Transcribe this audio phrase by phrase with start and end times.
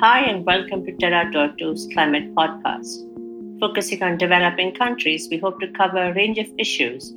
[0.00, 3.58] Hi, and welcome to Terra Torto's Climate Podcast.
[3.58, 7.12] Focusing on developing countries, we hope to cover a range of issues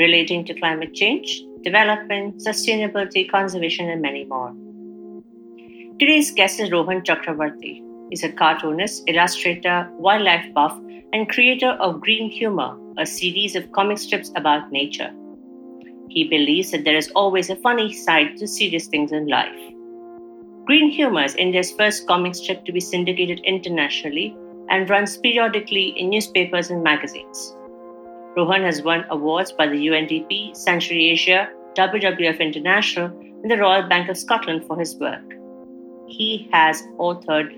[0.00, 4.52] relating to climate change, development, sustainability, conservation, and many more.
[6.00, 7.80] Today's guest is Rohan Chakravarty.
[8.10, 10.76] He's a cartoonist, illustrator, wildlife buff,
[11.12, 15.12] and creator of Green Humor, a series of comic strips about nature.
[16.08, 19.73] He believes that there is always a funny side to serious things in life.
[20.66, 24.34] Green Humor is India's first comic strip to be syndicated internationally
[24.70, 27.54] and runs periodically in newspapers and magazines.
[28.34, 34.08] Rohan has won awards by the UNDP, Sanctuary Asia, WWF International, and the Royal Bank
[34.08, 35.34] of Scotland for his work.
[36.08, 37.50] He has authored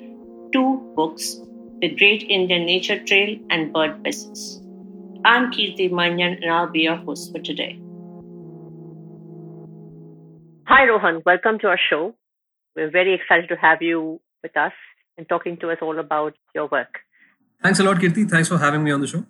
[0.52, 1.36] two books
[1.78, 4.60] The Great Indian Nature Trail and Bird Business.
[5.24, 7.78] I'm Kirti Manyan and I'll be your host for today.
[10.64, 11.22] Hi, Rohan.
[11.24, 12.12] Welcome to our show.
[12.76, 14.72] We're very excited to have you with us
[15.16, 16.98] and talking to us all about your work.
[17.62, 18.28] Thanks a lot, Kirti.
[18.28, 19.24] Thanks for having me on the show.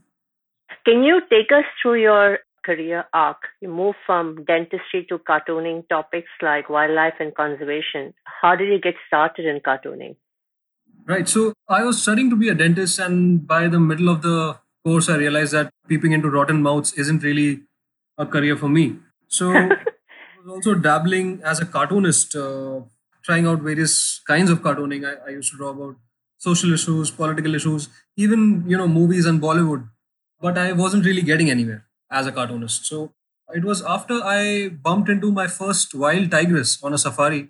[0.85, 3.39] Can you take us through your career arc?
[3.61, 8.15] You moved from dentistry to cartooning topics like wildlife and conservation.
[8.25, 10.17] How did you get started in cartooning?
[11.07, 11.29] Right.
[11.29, 15.09] So I was studying to be a dentist, and by the middle of the course,
[15.09, 17.63] I realized that peeping into rotten mouths isn't really
[18.19, 18.97] a career for me.
[19.29, 19.69] So I
[20.45, 22.35] was also dabbling as a cartoonist.
[22.35, 22.81] Uh,
[23.27, 25.05] trying out various kinds of cartooning.
[25.11, 25.97] I, I used to draw about
[26.39, 29.89] social issues, political issues, even you know movies and Bollywood.
[30.41, 32.87] But I wasn't really getting anywhere as a cartoonist.
[32.87, 33.13] So
[33.55, 37.49] it was after I bumped into my first wild tigress on a safari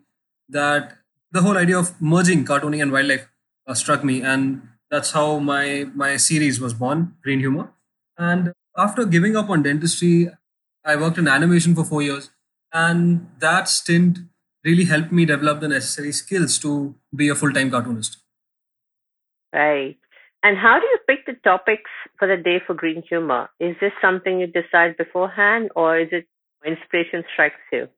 [0.49, 0.95] that
[1.33, 3.29] the whole idea of merging cartooning and wildlife
[3.67, 7.73] uh, struck me, and that's how my my series was born, Green Humor.
[8.19, 10.31] And after giving up on dentistry,
[10.85, 12.31] I worked in animation for four years,
[12.73, 14.19] and that stint
[14.67, 18.19] really helped me develop the necessary skills to be a full-time cartoonist.
[19.53, 19.97] Right.
[20.43, 23.49] And how do you pick the topics for the day for green humor?
[23.59, 26.27] Is this something you decide beforehand or is it
[26.65, 27.89] inspiration strikes you?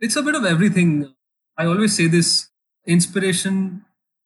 [0.00, 1.14] It's a bit of everything.
[1.58, 2.48] I always say this
[2.86, 3.84] inspiration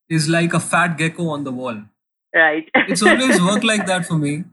[0.08, 1.82] is like a fat gecko on the wall.
[2.34, 2.68] Right.
[2.74, 4.44] it's always worked like that for me.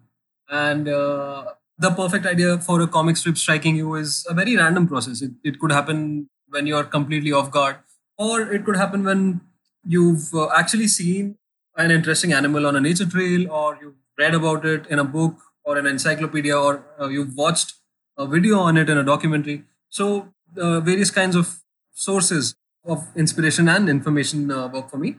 [0.50, 1.46] And uh,
[1.78, 5.22] the perfect idea for a comic strip striking you is a very random process.
[5.22, 7.78] It, it could happen when you're completely off guard,
[8.18, 9.42] or it could happen when
[9.86, 11.38] you've uh, actually seen
[11.76, 15.36] an interesting animal on a nature trail, or you've read about it in a book
[15.64, 17.74] or an encyclopedia, or uh, you've watched
[18.18, 19.64] a video on it in a documentary.
[19.90, 21.60] So, uh, various kinds of
[21.94, 25.18] sources of inspiration and information uh, work for me.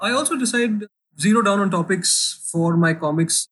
[0.00, 0.84] I also decide
[1.20, 3.48] zero down on topics for my comics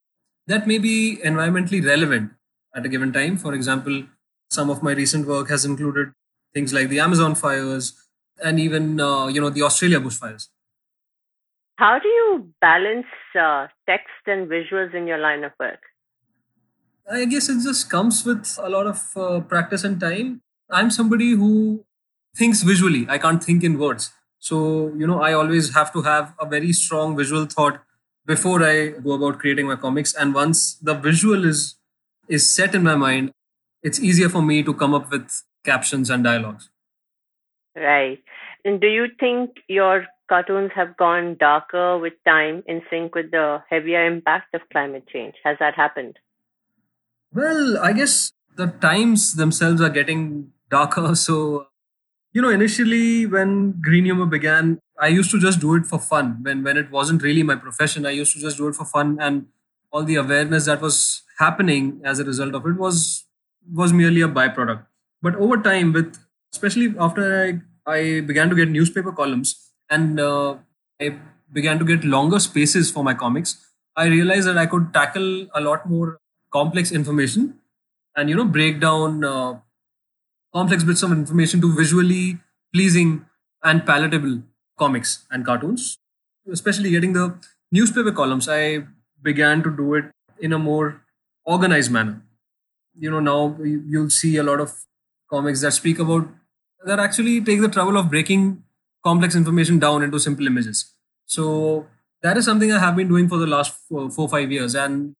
[0.47, 2.33] that may be environmentally relevant
[2.75, 3.37] at a given time.
[3.37, 4.05] For example,
[4.51, 6.13] some of my recent work has included
[6.55, 7.95] things like the Amazon fires
[8.43, 10.49] and even uh, you know the Australia bushfires.
[11.77, 15.81] How do you balance uh, text and visuals in your line of work?
[17.11, 20.43] I guess it just comes with a lot of uh, practice and time.
[20.71, 21.85] I'm somebody who
[22.37, 23.07] thinks visually.
[23.09, 24.13] I can't think in words.
[24.39, 27.83] So, you know, I always have to have a very strong visual thought
[28.27, 30.15] before I go about creating my comics.
[30.15, 31.77] And once the visual is
[32.29, 33.33] is set in my mind,
[33.83, 36.71] it's easier for me to come up with captions and dialogues.
[37.77, 38.23] Right.
[38.65, 43.63] And do you think your cartoons have gone darker with time in sync with the
[43.69, 45.35] heavier impact of climate change?
[45.45, 46.19] Has that happened?
[47.33, 51.15] Well, I guess the times themselves are getting darker.
[51.15, 51.67] So,
[52.33, 56.39] you know, initially when Green Humor began, I used to just do it for fun.
[56.43, 59.17] When when it wasn't really my profession, I used to just do it for fun,
[59.21, 59.47] and
[59.91, 63.25] all the awareness that was happening as a result of it was
[63.81, 64.87] was merely a byproduct.
[65.23, 66.17] But over time, with
[66.53, 67.25] especially after
[67.87, 70.57] I, I began to get newspaper columns and uh,
[71.01, 71.17] I
[71.53, 73.57] began to get longer spaces for my comics,
[73.97, 76.19] I realized that I could tackle a lot more
[76.53, 77.59] complex information
[78.17, 79.59] and you know break down uh,
[80.55, 82.39] complex bits of information to visually
[82.73, 83.27] pleasing
[83.63, 84.43] and palatable
[84.79, 85.99] comics and cartoons.
[86.51, 87.35] Especially getting the
[87.71, 88.85] newspaper columns, I
[89.23, 90.07] began to do it
[90.41, 91.03] in a more
[91.45, 92.23] organized manner.
[92.95, 94.73] You know, now you'll see a lot of
[95.31, 96.29] comics that speak about
[96.85, 98.63] that actually take the trouble of breaking
[99.05, 100.95] complex information down into simple images.
[101.27, 101.87] So
[102.23, 104.75] that is something I have been doing for the last four, five years.
[104.75, 105.15] And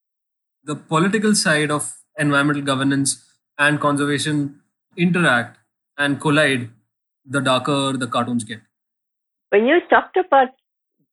[0.63, 3.23] the political side of environmental governance
[3.57, 4.59] and conservation
[4.97, 5.57] interact
[5.97, 6.69] and collide
[7.25, 8.59] the darker the cartoons get.
[9.49, 10.49] When you talked about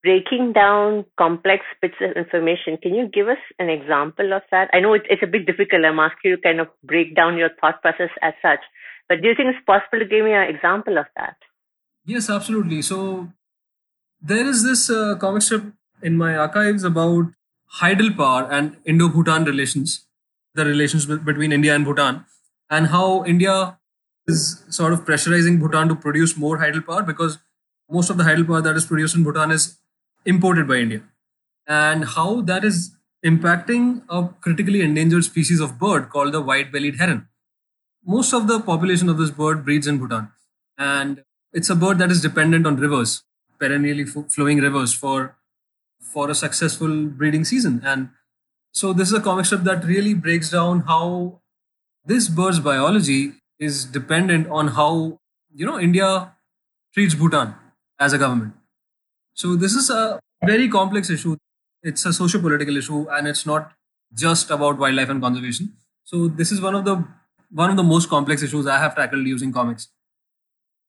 [0.03, 4.71] breaking down complex bits of information, can you give us an example of that?
[4.73, 5.85] I know it's a bit difficult.
[5.85, 8.61] I'm asking you to kind of break down your thought process as such.
[9.09, 11.37] But do you think it's possible to give me an example of that?
[12.05, 12.83] Yes, absolutely.
[12.83, 13.29] So,
[14.21, 15.65] there is this uh, comic strip
[16.03, 17.27] in my archives about
[17.81, 20.07] hydropower and Indo-Bhutan relations,
[20.55, 22.25] the relations between India and Bhutan,
[22.71, 23.79] and how India
[24.27, 27.39] is sort of pressurizing Bhutan to produce more hydropower because
[27.91, 29.79] most of the hydropower that is produced in Bhutan is
[30.27, 31.03] imported by India,
[31.67, 32.91] and how that is
[33.25, 37.29] impacting a critically endangered species of bird called the white-bellied heron.
[38.09, 40.29] Most of the population of this bird breeds in Bhutan,
[40.79, 43.23] and it's a bird that is dependent on rivers,
[43.59, 45.37] perennially flowing rivers for
[46.13, 47.83] for a successful breeding season.
[47.85, 48.09] And
[48.73, 51.41] so this is a comic strip that really breaks down how
[52.07, 55.19] this bird's biology is dependent on how
[55.55, 56.33] you know India
[56.95, 57.55] treats Bhutan
[57.99, 58.55] as a government.
[59.35, 61.37] So this is a very complex issue.
[61.83, 63.73] It's a socio-political issue, and it's not
[64.15, 65.75] just about wildlife and conservation.
[66.05, 67.05] So this is one of the
[67.51, 69.89] one of the most complex issues I have tackled using comics.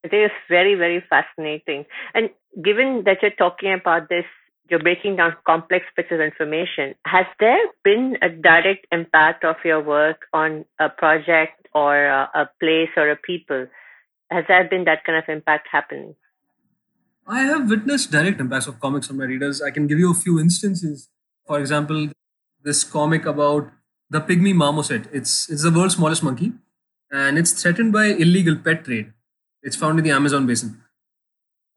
[0.04, 1.86] It is very, very fascinating.
[2.14, 2.30] And
[2.64, 4.26] given that you're talking about this
[4.70, 6.96] you're breaking down complex bits of information.
[7.06, 12.50] Has there been a direct impact of your work on a project or a, a
[12.60, 13.68] place or a people?
[14.32, 16.16] Has there been that kind of impact happening?
[17.28, 19.62] I have witnessed direct impacts of comics on my readers.
[19.62, 21.10] I can give you a few instances.
[21.46, 22.10] For example,
[22.64, 23.72] this comic about
[24.10, 25.08] the pygmy marmoset.
[25.12, 26.54] It's it's the world's smallest monkey,
[27.12, 29.14] and it's threatened by illegal pet trade.
[29.62, 30.82] It's found in the Amazon basin.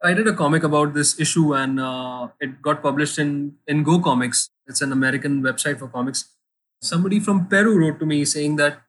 [0.03, 4.01] I did a comic about this issue, and uh, it got published in in Go
[4.01, 4.49] Comics.
[4.67, 6.25] It's an American website for comics.
[6.81, 8.83] Somebody from Peru wrote to me saying that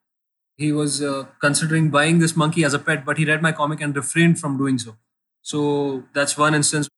[0.57, 3.81] he was uh, considering buying this monkey as a pet, but he read my comic
[3.81, 4.95] and refrained from doing so.
[5.42, 6.90] So that's one instance.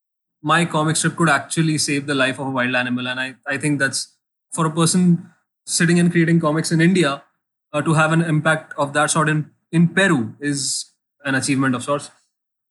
[0.41, 3.57] My comic strip could actually save the life of a wild animal, and I, I
[3.57, 4.13] think that's
[4.53, 5.31] for a person
[5.65, 7.23] sitting and creating comics in India
[7.73, 10.91] uh, to have an impact of that sort in, in Peru is
[11.23, 12.11] an achievement of sorts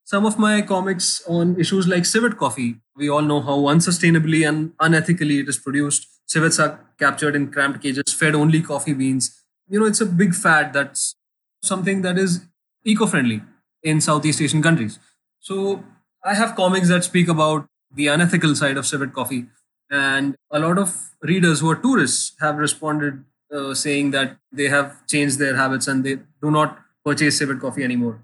[0.05, 2.76] some of my comics on issues like civet coffee.
[2.94, 6.06] We all know how unsustainably and unethically it is produced.
[6.26, 9.43] Civets are captured in cramped cages, fed only coffee beans.
[9.69, 11.17] You know, it's a big fad that's
[11.62, 12.47] something that is
[12.85, 13.43] eco friendly
[13.82, 14.99] in Southeast Asian countries.
[15.40, 15.82] So
[16.23, 19.47] I have comics that speak about the unethical side of civet coffee.
[19.91, 25.07] And a lot of readers who are tourists have responded uh, saying that they have
[25.07, 28.21] changed their habits and they do not purchase civet coffee anymore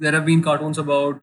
[0.00, 1.20] there have been cartoons about,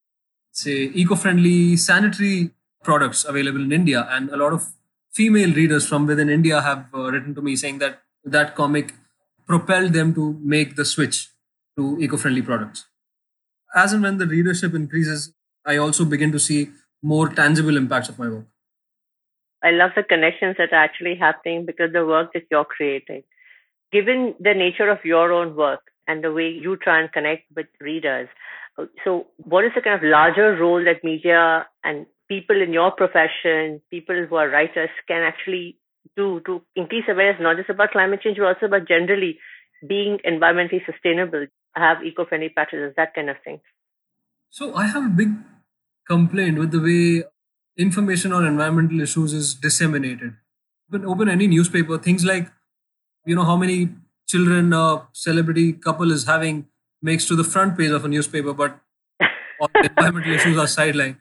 [0.51, 2.51] say, eco-friendly sanitary
[2.83, 4.67] products available in India, and a lot of
[5.11, 8.93] female readers from within India have uh, written to me saying that that comic
[9.47, 11.29] propelled them to make the switch
[11.75, 12.85] to eco-friendly products.
[13.75, 15.33] As and when the readership increases,
[15.65, 16.69] I also begin to see
[17.01, 18.45] more tangible impacts of my work.
[19.63, 23.23] I love the connections that are actually happening because the work that you're creating.
[23.91, 27.67] Given the nature of your own work and the way you try and connect with
[27.79, 28.29] readers,
[29.03, 33.81] so, what is the kind of larger role that media and people in your profession,
[33.89, 35.77] people who are writers, can actually
[36.15, 39.39] do to increase awareness not just about climate change, but also about generally
[39.87, 43.59] being environmentally sustainable, have eco-friendly practices, that kind of thing?
[44.49, 45.29] So, I have a big
[46.07, 47.23] complaint with the way
[47.77, 50.35] information on environmental issues is disseminated.
[50.89, 52.49] Open, open any newspaper, things like,
[53.25, 53.89] you know, how many
[54.27, 56.67] children a celebrity couple is having
[57.01, 58.79] makes to the front page of a newspaper, but
[59.61, 61.17] all environmental issues are sidelined.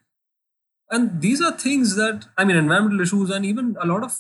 [0.91, 4.19] And these are things that I mean, environmental issues and even a lot of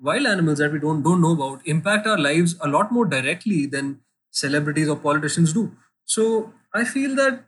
[0.00, 3.66] wild animals that we don't don't know about impact our lives a lot more directly
[3.66, 4.00] than
[4.30, 5.72] celebrities or politicians do.
[6.04, 7.44] So I feel that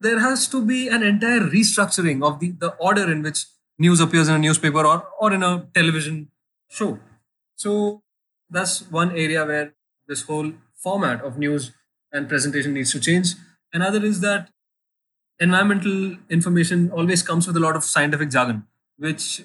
[0.00, 3.46] there has to be an entire restructuring of the, the order in which
[3.78, 6.28] news appears in a newspaper or, or in a television
[6.68, 6.98] show.
[7.56, 8.02] So
[8.50, 9.74] that's one area where
[10.08, 11.72] this whole format of news
[12.12, 13.34] and presentation needs to change.
[13.72, 14.50] Another is that
[15.40, 18.64] environmental information always comes with a lot of scientific jargon,
[18.98, 19.42] which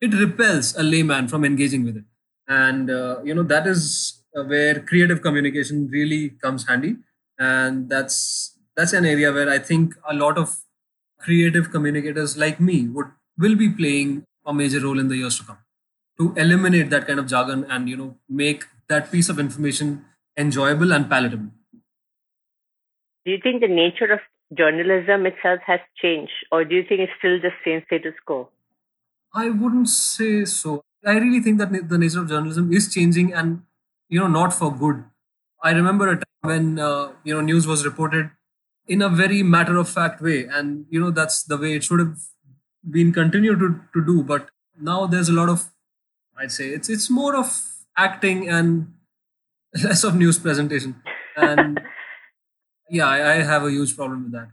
[0.00, 2.04] it repels a layman from engaging with it.
[2.46, 6.96] And uh, you know that is where creative communication really comes handy,
[7.38, 10.56] and that's that's an area where I think a lot of
[11.20, 13.06] creative communicators like me would
[13.38, 15.58] will be playing a major role in the years to come
[16.18, 20.04] to eliminate that kind of jargon and you know make that piece of information
[20.36, 21.50] enjoyable and palatable
[23.24, 24.20] do you think the nature of
[24.52, 28.48] journalism itself has changed, or do you think it's still the same status quo?
[29.34, 30.82] I wouldn't say so.
[31.04, 33.62] I really think that the nature of journalism is changing, and
[34.08, 35.04] you know, not for good.
[35.62, 38.30] I remember a time when uh, you know news was reported
[38.86, 42.00] in a very matter of fact way, and you know that's the way it should
[42.00, 42.16] have
[42.90, 44.22] been continued to, to do.
[44.22, 44.50] But
[44.80, 45.70] now there's a lot of,
[46.36, 47.62] I'd say it's it's more of
[47.96, 48.94] acting and
[49.84, 50.96] less of news presentation.
[51.36, 51.80] And
[52.90, 54.48] yeah, I, I have a huge problem with that.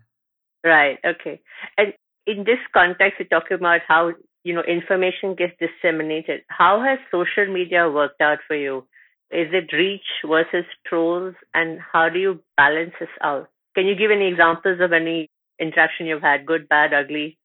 [0.64, 1.00] Right.
[1.06, 1.42] Okay.
[1.78, 1.94] And
[2.28, 4.12] In this context, we're talking about how
[4.44, 6.42] you know information gets disseminated.
[6.48, 8.86] How has social media worked out for you?
[9.32, 13.50] Is it reach versus trolls, and how do you balance this out?
[13.76, 17.38] Can you give any examples of any interaction you've had, good, bad, ugly?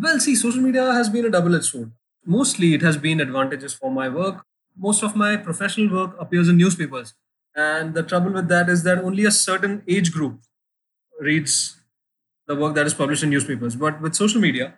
[0.00, 1.92] Well, see, social media has been a double edged sword.
[2.24, 4.44] Mostly it has been advantages for my work.
[4.76, 7.14] Most of my professional work appears in newspapers.
[7.54, 10.40] And the trouble with that is that only a certain age group
[11.20, 11.76] reads
[12.46, 13.76] the work that is published in newspapers.
[13.76, 14.74] But with social media,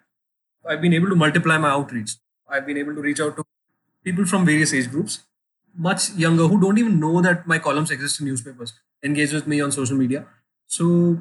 [0.68, 2.12] I've been able to multiply my outreach.
[2.48, 3.44] I've been able to reach out to
[4.04, 5.20] people from various age groups,
[5.76, 9.60] much younger, who don't even know that my columns exist in newspapers, engage with me
[9.60, 10.26] on social media.
[10.66, 11.20] So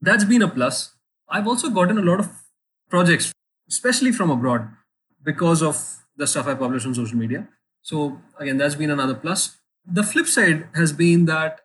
[0.00, 0.92] that's been a plus.
[1.28, 2.30] I've also gotten a lot of
[2.92, 3.32] projects,
[3.74, 4.68] especially from abroad,
[5.24, 5.82] because of
[6.16, 7.48] the stuff I publish on social media.
[7.80, 9.56] So again, that's been another plus.
[10.00, 11.60] The flip side has been that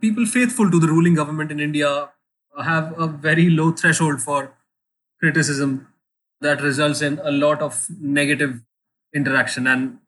[0.00, 2.10] people faithful to the ruling government in India
[2.70, 4.40] have a very low threshold for
[5.20, 5.86] criticism
[6.40, 8.60] that results in a lot of negative
[9.14, 9.66] interaction.
[9.66, 9.98] And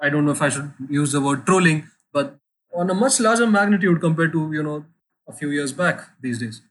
[0.00, 2.38] I don't know if I should use the word trolling, but
[2.74, 4.84] on a much larger magnitude compared to, you know,
[5.28, 6.62] a few years back these days.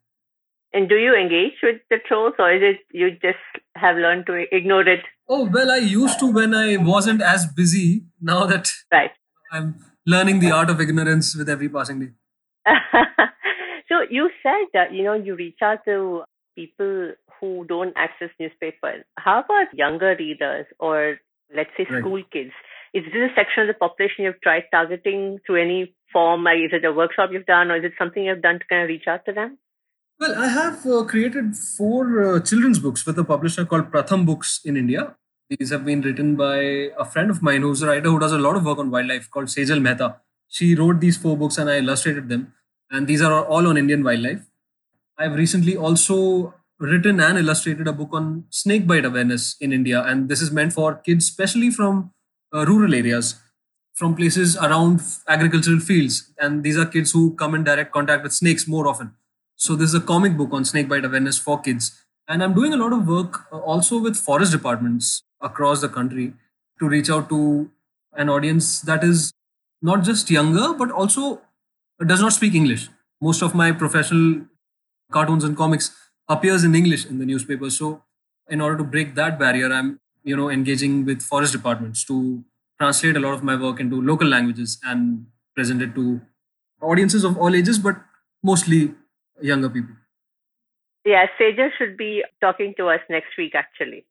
[0.75, 3.39] And do you engage with the trolls or is it you just
[3.77, 4.99] have learned to ignore it?
[5.29, 8.03] Oh, well, I used to when I wasn't as busy.
[8.21, 9.11] Now that right.
[9.53, 12.11] I'm learning the art of ignorance with every passing day.
[13.89, 16.23] so you said that, you know, you reach out to
[16.55, 19.05] people who don't access newspapers.
[19.17, 21.19] How about younger readers or
[21.55, 22.31] let's say school right.
[22.31, 22.51] kids?
[22.93, 26.43] Is this a section of the population you've tried targeting through any form?
[26.43, 28.83] Like, is it a workshop you've done or is it something you've done to kind
[28.83, 29.57] of reach out to them?
[30.17, 34.61] Well, I have uh, created four uh, children's books with a publisher called Pratham Books
[34.63, 35.17] in India.
[35.49, 36.55] These have been written by
[36.97, 39.29] a friend of mine who's a writer who does a lot of work on wildlife
[39.29, 40.21] called Sejal Mehta.
[40.47, 42.53] She wrote these four books and I illustrated them.
[42.89, 44.45] And these are all on Indian wildlife.
[45.17, 50.01] I've recently also written and illustrated a book on snakebite awareness in India.
[50.01, 52.11] And this is meant for kids, especially from
[52.53, 53.35] uh, rural areas,
[53.93, 56.31] from places around agricultural fields.
[56.39, 59.13] And these are kids who come in direct contact with snakes more often.
[59.55, 62.03] So this is a comic book on snakebite awareness for kids.
[62.27, 66.33] And I'm doing a lot of work uh, also with forest departments across the country
[66.79, 67.69] to reach out to
[68.13, 69.31] an audience that is
[69.81, 71.41] not just younger, but also
[72.05, 72.89] does not speak English.
[73.21, 74.41] Most of my professional
[75.11, 75.91] cartoons and comics
[76.27, 77.69] appears in English in the newspaper.
[77.69, 78.03] So
[78.49, 82.43] in order to break that barrier, I'm you know engaging with forest departments to
[82.79, 86.21] translate a lot of my work into local languages and present it to
[86.81, 87.95] audiences of all ages, but
[88.43, 88.93] mostly
[89.41, 89.95] younger people.
[91.05, 94.05] Yeah, Sejal should be talking to us next week, actually.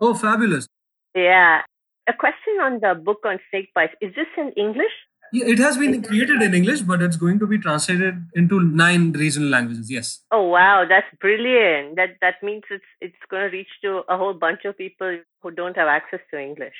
[0.00, 0.66] Oh, fabulous.
[1.14, 1.62] Yeah.
[2.08, 3.94] A question on the book on snake bites.
[4.00, 4.92] Is this in English?
[5.32, 9.12] Yeah, it has been created in English, but it's going to be translated into nine
[9.12, 9.90] regional languages.
[9.90, 10.20] Yes.
[10.30, 11.96] Oh wow, that's brilliant.
[11.96, 15.50] That that means it's it's going to reach to a whole bunch of people who
[15.50, 16.76] don't have access to English.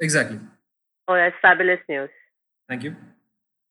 [0.00, 0.38] Exactly.
[1.08, 2.10] Oh, that's fabulous news.
[2.68, 2.96] Thank you.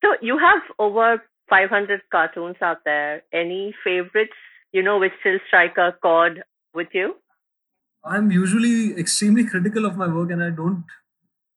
[0.04, 3.24] So you have over 500 cartoons out there.
[3.34, 4.34] Any favorites?
[4.72, 7.16] You know, which still strike a chord with you?
[8.04, 10.84] I'm usually extremely critical of my work, and I don't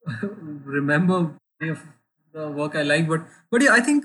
[0.64, 1.83] remember any of
[2.33, 3.09] the work I like.
[3.09, 4.04] But but yeah, I think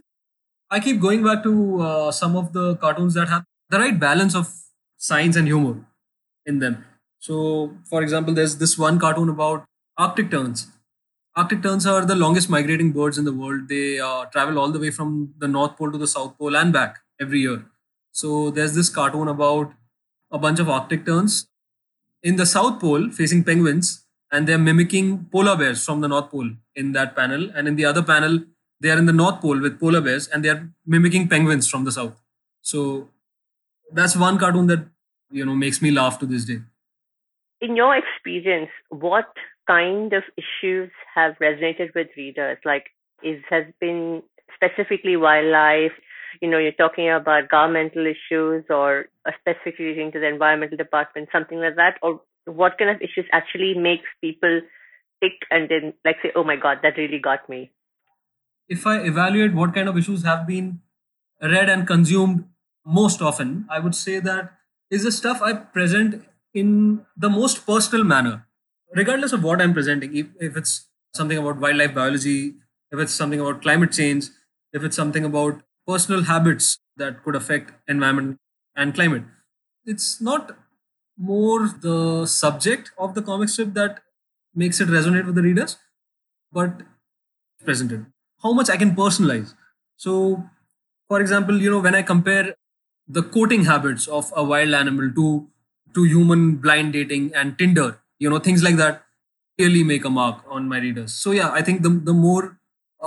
[0.70, 4.36] I keep going back to uh, some of the cartoons that have the right balance
[4.36, 4.52] of
[4.98, 5.86] science and humor
[6.46, 6.86] in them.
[7.20, 9.66] So, for example, there's this one cartoon about
[9.98, 10.68] Arctic terns.
[11.36, 13.68] Arctic terns are the longest migrating birds in the world.
[13.68, 16.72] They uh, travel all the way from the North Pole to the South Pole and
[16.72, 17.66] back every year.
[18.12, 19.74] So, there's this cartoon about
[20.32, 21.48] a bunch of Arctic terns
[22.22, 26.52] in the South Pole facing penguins and they're mimicking polar bears from the North Pole
[26.76, 27.50] in that panel.
[27.56, 28.40] And in the other panel,
[28.80, 31.92] they are in the North Pole with polar bears and they're mimicking penguins from the
[31.92, 32.20] South.
[32.62, 33.10] So
[33.92, 34.86] that's one cartoon that,
[35.30, 36.62] you know, makes me laugh to this day.
[37.62, 39.28] In your experience, what
[39.68, 42.58] kind of issues have resonated with readers?
[42.66, 42.86] Like,
[43.24, 45.94] is has been specifically wildlife?
[46.42, 49.06] You know, you're talking about governmental issues or
[49.40, 54.06] specifically to the environmental department, something like that, or what kind of issues actually makes
[54.20, 54.62] people
[55.22, 57.72] tick and then like say, oh my god, that really got me?
[58.68, 60.82] If I evaluate what kind of issues have been
[61.42, 62.46] read and consumed
[62.86, 64.54] most often, I would say that
[64.90, 68.48] is the stuff I present in the most personal manner,
[68.96, 70.16] regardless of what I'm presenting.
[70.16, 72.56] If, if it's something about wildlife biology,
[72.92, 74.26] if it's something about climate change,
[74.72, 78.40] if it's something about personal habits that could affect environment
[78.76, 79.24] and climate.
[79.86, 80.58] It's not
[81.18, 84.00] more the subject of the comic strip that
[84.56, 85.78] makes it resonate with the readers,
[86.52, 86.82] but
[87.66, 88.06] presented.
[88.42, 89.54] How much I can personalize.
[89.98, 90.44] So,
[91.08, 92.56] for example, you know, when I compare
[93.08, 95.48] the coating habits of a wild animal to
[95.94, 98.00] to human blind dating and Tinder.
[98.24, 99.04] You know, things like that
[99.60, 101.14] really make a mark on my readers.
[101.14, 102.44] So yeah, I think the the more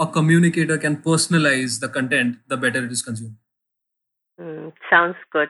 [0.04, 3.36] a communicator can personalize the content, the better it is consumed.
[4.40, 5.48] Mm, sounds good.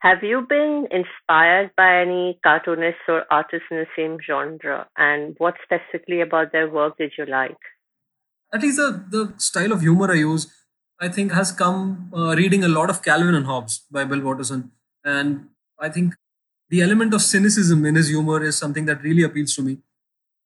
[0.00, 4.86] Have you been inspired by any cartoonists or artists in the same genre?
[4.96, 7.56] And what specifically about their work did you like?
[8.52, 10.46] At least the, the style of humor I use,
[11.00, 14.72] I think, has come uh, reading a lot of Calvin and Hobbes by Bill Watterson.
[15.04, 16.14] And I think
[16.70, 19.78] the element of cynicism in his humor is something that really appeals to me.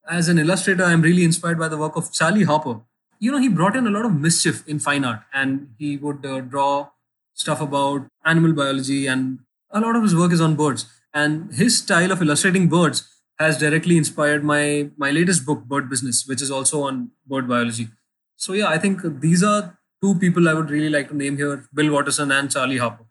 [0.09, 2.81] As an illustrator, I'm really inspired by the work of Charlie Harper.
[3.19, 6.25] You know, he brought in a lot of mischief in fine art and he would
[6.25, 6.89] uh, draw
[7.35, 11.79] stuff about animal biology and a lot of his work is on birds and his
[11.79, 13.09] style of illustrating birds
[13.39, 17.89] has directly inspired my my latest book bird business which is also on bird biology
[18.37, 21.57] so yeah i think these are two people i would really like to name here
[21.81, 23.08] bill watterson and charlie harper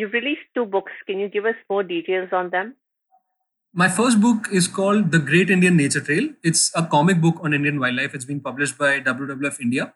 [0.00, 2.74] you've released two books can you give us more details on them
[3.82, 7.58] my first book is called the great indian nature trail it's a comic book on
[7.60, 9.92] indian wildlife it's been published by wwf india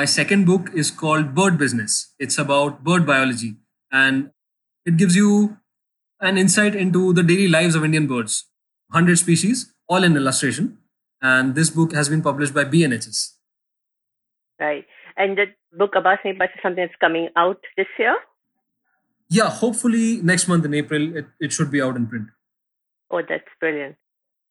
[0.00, 1.96] my second book is called bird business
[2.26, 3.54] it's about bird biology
[4.02, 4.30] and
[4.86, 5.56] it gives you
[6.20, 8.46] an insight into the daily lives of Indian birds,
[8.90, 10.78] 100 species, all in illustration.
[11.22, 13.32] And this book has been published by BNHS.
[14.58, 14.86] Right.
[15.16, 15.46] And the
[15.76, 18.16] book about snake bites is something that's coming out this year?
[19.30, 22.28] Yeah, hopefully next month in April, it, it should be out in print.
[23.10, 23.96] Oh, that's brilliant.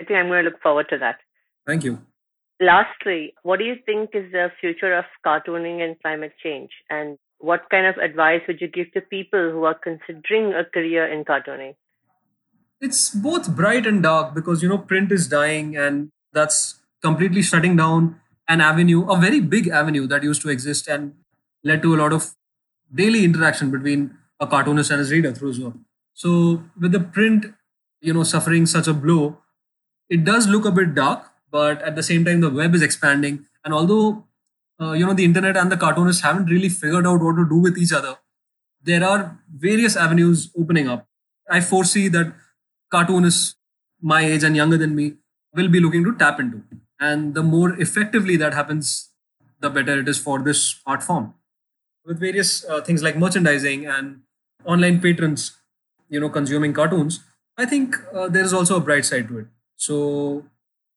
[0.02, 1.18] I think I'm going to look forward to that.
[1.68, 2.00] Thank you.
[2.62, 6.70] Lastly, what do you think is the future of cartooning and climate change?
[6.90, 11.12] And what kind of advice would you give to people who are considering a career
[11.12, 11.76] in cartooning?
[12.82, 17.76] It's both bright and dark because you know print is dying and that's completely shutting
[17.76, 21.14] down an avenue, a very big avenue that used to exist and
[21.64, 22.34] led to a lot of
[22.94, 25.74] daily interaction between a cartoonist and his reader through work.
[26.14, 27.46] So with the print,
[28.02, 29.38] you know, suffering such a blow,
[30.10, 33.46] it does look a bit dark, but at the same time the web is expanding.
[33.64, 34.26] And although
[34.82, 37.58] uh, you know the internet and the cartoonists haven't really figured out what to do
[37.58, 38.16] with each other
[38.82, 41.08] there are various avenues opening up
[41.50, 42.34] i foresee that
[42.92, 43.56] cartoonists
[44.02, 45.14] my age and younger than me
[45.54, 46.64] will be looking to tap into
[47.00, 49.12] and the more effectively that happens
[49.60, 51.34] the better it is for this art form
[52.06, 54.22] with various uh, things like merchandising and
[54.66, 55.58] online patrons
[56.10, 57.20] you know consuming cartoons
[57.58, 59.48] i think uh, there is also a bright side to it.
[59.76, 60.46] So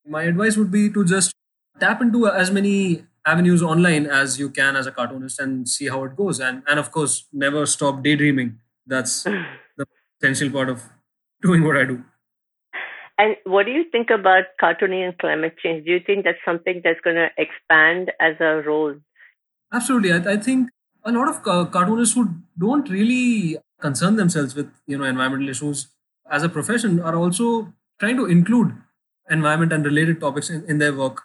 [0.07, 1.35] my advice would be to just
[1.79, 6.03] tap into as many avenues online as you can as a cartoonist and see how
[6.05, 6.41] it goes.
[6.41, 8.59] And and of course never stop daydreaming.
[8.87, 9.23] That's
[9.77, 9.87] the
[10.21, 10.83] essential part of
[11.41, 12.05] doing what i do.
[13.19, 15.85] And what do you think about cartooning and climate change?
[15.85, 18.95] Do you think that's something that's going to expand as a role?
[19.73, 20.13] Absolutely.
[20.13, 20.71] I, I think
[21.05, 25.89] a lot of cartoonists who don't really concern themselves with you know environmental issues
[26.31, 28.73] as a profession are also trying to include
[29.31, 31.23] environment and related topics in, in their work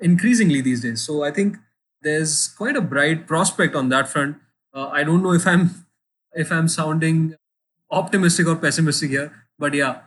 [0.00, 1.02] increasingly these days.
[1.02, 1.56] So I think
[2.02, 4.36] there's quite a bright prospect on that front.
[4.74, 5.86] Uh, I don't know if I'm
[6.32, 7.34] if I'm sounding
[7.90, 10.00] optimistic or pessimistic here, but yeah,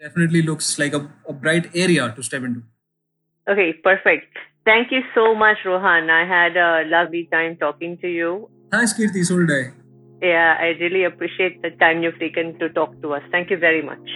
[0.00, 2.62] definitely looks like a, a bright area to step into.
[3.48, 4.36] Okay, perfect.
[4.64, 6.08] Thank you so much, Rohan.
[6.08, 8.48] I had a lovely time talking to you.
[8.70, 9.74] Thanks, Kirti Solday.
[10.22, 13.22] Yeah, I really appreciate the time you've taken to talk to us.
[13.30, 14.08] Thank you very much.